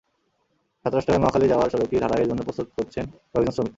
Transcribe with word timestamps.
সাতরাস্তা 0.85 1.09
হয়ে 1.11 1.23
মহাখালী 1.23 1.47
যাওয়ার 1.47 1.69
সড়কটি 1.73 1.95
ঢালাইয়ের 1.99 2.29
জন্য 2.29 2.41
প্রস্তুত 2.43 2.67
করছেন 2.77 3.05
কয়েকজন 3.31 3.53
শ্রমিক। 3.55 3.69